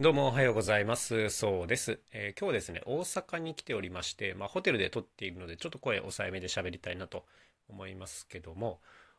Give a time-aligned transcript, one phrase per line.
[0.00, 1.28] どうもおはようございます。
[1.28, 1.98] そうです。
[2.12, 7.24] えー、今日ですね、大阪に来ておりまして、まあ、ホテルで撮っているので、ちょっと声抑えめで喋りたいなと
[7.68, 8.78] 思いますけども、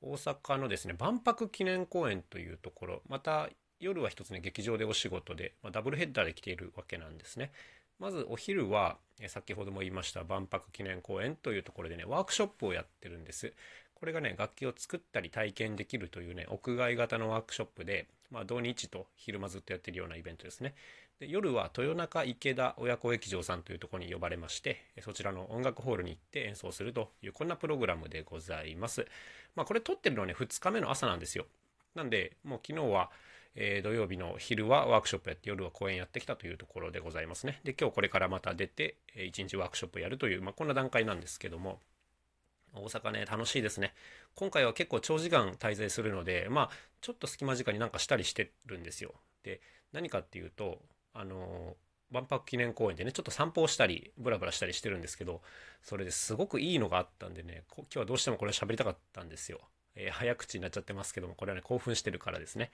[0.00, 3.48] 大阪のですね、万博記念公園というところ、また
[3.80, 7.50] 夜は一つね、劇場でお仕事で、まあ、ダブルヘッダーで来ているわけなんですね。
[7.98, 8.96] まずお昼は、
[9.26, 13.52] 先ほども言いました万博記念公園というところでね、ワークショップをやってるんです。
[14.00, 20.74] これがね、楽器を作ったり体験できるというね、屋外型のワークショップで、まあ、土日と昼間ずっとやってるようなイベントですね。
[21.18, 29.06] で夜は豊中池田親子劇場さんというところに呼ばれまして、そちらの音楽ホールに行って演奏するという、こんなプログラムでございます。
[29.54, 31.44] まあ、これ撮ってるのはね、2日目の朝なんですよ。
[31.94, 33.10] なんで、もう昨日は、
[33.54, 37.60] えー、土曜日の昼はワークショップやって夜は公演やってきたというところでございますね。
[37.64, 41.80] で、今日これからまた出て、えー、1日ワークショップやるという、まあ、こんな段階なんですけども、
[42.80, 43.94] 大阪ね、楽しいですね。
[44.34, 49.14] 今回は結構長時間滞在するので、まあ、ちょっと隙間時間になんかしたりしてるんですよ。
[49.42, 49.60] で、
[49.92, 50.80] 何かっていうと、
[51.14, 51.76] あの、
[52.10, 55.42] 万博記念公園でね、ちょっと散歩をしたり、ブラブラしたりしてるんですけど、
[55.82, 59.60] それですごくいいのがあったんでね、今日はどうしてもこれ喋りたかったんですよ。
[59.94, 62.70] えー、早口になっちゃってますけども、これはね、興奮してるからですね。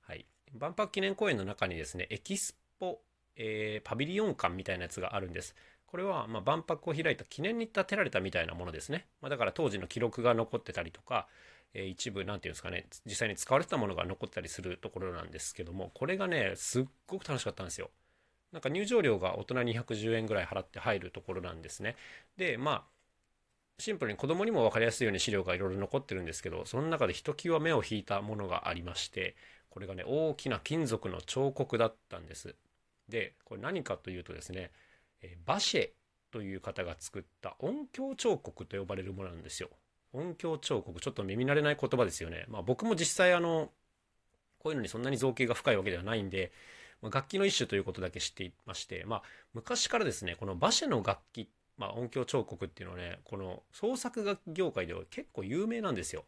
[0.00, 0.26] はい。
[0.52, 3.00] 万博記念公園の中にですね、エキスポ、
[3.36, 5.54] えー、パビリオン館みたいなやつがあるんです。
[5.90, 9.06] これは、ま万博を開いた記念に建てられたみたいなものですね。
[9.20, 11.26] まあ、だから当時の記録が残ってたりとか、
[11.74, 17.90] え、一部、なんていうんですかね、実際に使われてたものが残ってたりするところなんですけども、これがね、すっごく楽しかったんですよ。
[18.52, 21.96] なんか入場料が大人210円ぐらい払って入るところなんですね。
[22.36, 22.84] で、まあ、
[23.80, 29.34] シンプルに子供にも分かりやすいように資料がいろいろ残ってるんですけど、その中でひときわ目を引いたものがありまして、
[29.70, 32.54] これがね、大きな金属の彫刻だったんです。
[33.08, 34.70] で、これ何かというとですね、
[35.22, 35.90] えバシェ
[36.30, 39.70] という方が作った音響彫刻と呼ばれるものなんですよ。
[40.12, 42.44] 音響彫刻、ちょっと耳慣れない言葉ですよね。
[42.48, 43.70] まあ僕も実際あの、
[44.58, 46.52] こういうのにそんなに造形が深いわけではないんで、
[47.02, 49.22] まあ、楽器の一種ということだけ知っていまして、まあ
[49.54, 56.24] 昔からですね、この馬車の楽器、まあ音響彫刻っていうのはね、この創作楽器業界では結構有名なんですよ。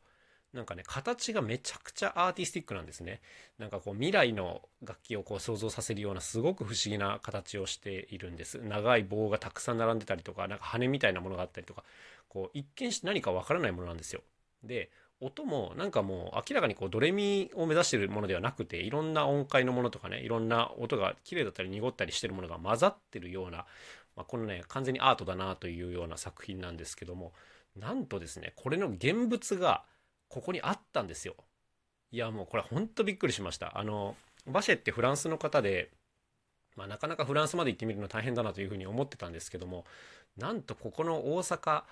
[0.52, 3.22] なんかね、形がめちゃくちゃアーティスティックなんですね。
[3.58, 8.58] なんかこう未来の楽器をこう想像させるようなすごく不思議な形をしているんです。
[8.58, 11.84] 長い棒がたくさん並んでたりとか、なんか羽みたいなものがあったりとか、
[12.28, 14.20] こう一見して何かわからないものなんですよ。
[14.62, 23.64] で、音もなんかもう明らかにこうドレミを目指してるものではなくて、いろんな音階のものとかね、いろんな音が綺麗だったり濁ったりしてるものが混ざってるような、
[24.16, 27.32] まあ、このね、完全にアートだなというような作品なんですけども、
[27.76, 29.84] なんとですね、これの現物が
[30.32, 31.34] ここにあったんですよ。
[32.10, 33.78] いや、もうこれほんとびっくりしました。
[33.78, 34.16] あの、
[34.46, 35.90] バシェってフランスの方で、
[36.74, 39.84] まあ、なかなかフランスまで行ってみるの大変だなというふうに思ってたんですけども、
[40.38, 41.84] なんとここの大阪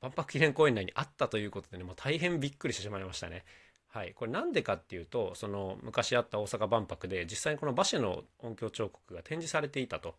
[0.00, 3.44] 万博記念公園内にあったということでね、もう大変びっくりしてしまいましたね。
[3.88, 4.14] はい。
[4.14, 10.14] これなんでかっていうと、その昔あった大阪万博で実際にこのバシェの音響彫刻が展示されていたと。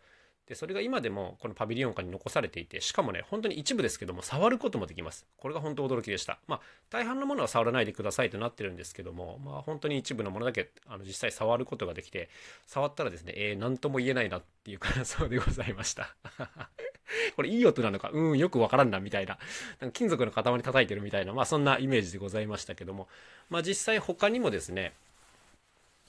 [0.47, 5.25] で、それが今でもこのパビリオン館に残されていて、しかもね、本当に一部ですけども、触ることもできます。
[5.37, 6.37] これが本当驚きでした。
[6.47, 6.61] まあ、
[6.91, 12.29] 大半のものは触らないでくださいとなってるんですけども、まあ、本当に一部のものだけ、あの、実際触ることができて、
[12.67, 16.15] 触ったらですね、えー、なんとも言えないなっていう感想 でございました。
[17.35, 19.39] これいい音なのか、うん、よくわからんな、みたいな。
[19.79, 23.07] なんか金属の塊叩いてるみたいな、まあそんなイメージでございましたけども、
[23.49, 24.93] まあ実際他にもですね、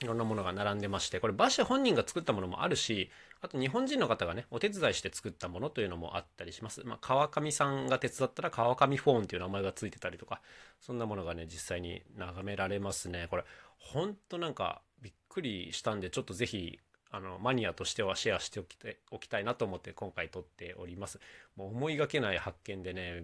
[0.01, 3.09] いろんなものが並んでまして、これバシェ本人が作ったものもあるし、
[3.41, 6.83] あと日本人の方がね、お手伝いして作ったものというのもあったりします。
[6.85, 10.41] まあ、川上さんが手伝ったら川上フォーンっていう名前が付いてたりとか、
[10.79, 13.27] そんなものがね、実際に眺められますね。
[13.29, 13.43] これ、
[13.79, 21.19] ほんとなんかびっくりしたんで、ちょっとぜひ、あの、マニアとしてはシェアしておきたいおきたいなと思って今回撮っております。
[21.55, 23.23] もう思いがけない発見でね、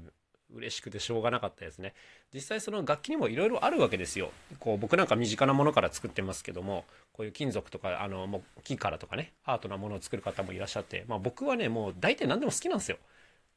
[0.55, 1.93] 嬉しくてしょうがなかったですね。
[2.33, 4.31] 実際その楽器にもいろいろあるわけですよ。
[4.59, 12.97] こう僕なんか身近なものから作ってますけども、こういう金属とか、あの、もう木からとかね、アートなものを作る方もいらっしゃって、まあ僕はね、もう大体何でも好きなんですよ。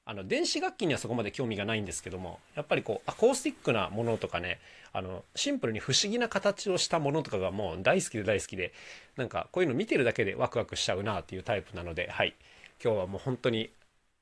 [0.08, 4.60] あの、電子楽器にはそこまで興味がないんですけども、やっぱりこう、アコースティックなものとかね、
[4.92, 8.72] あの、シンプルに不思議な形をしたものとかがもう大好きで大好きで、
[9.16, 12.34] なんかこういうの見てるだけでワクワクしちゃうなっていうタイプなので、はい。
[12.82, 13.70] 今日はもう本当に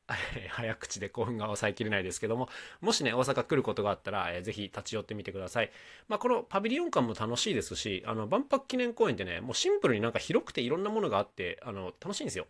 [0.50, 2.48] 早口で興奮が抑えきれないですけども、
[2.80, 5.70] もしね、大阪来ることがあったら、えー、ぜひ立ち寄ってみてください。
[6.08, 12.46] まあ、このパビリオン館も楽しいですし、あの、万博記念公園ってね、もうシンプルになんか広くていろんなものがあって、あの、楽しいんですよ。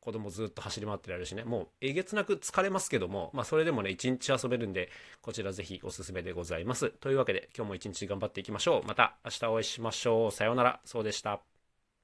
[0.00, 4.90] 子供ずっと走り回ってられるしね、もうえげつなく疲れますけども、まあそれでもね、一日遊べるんで、
[5.20, 6.90] こちらぜひおすすめでございます。
[6.90, 8.86] というわけで、今日も一日頑張っていきましょう。
[8.86, 10.32] また明日お会いしましょう。
[10.32, 10.80] さようなら。
[10.84, 11.57] そうでした。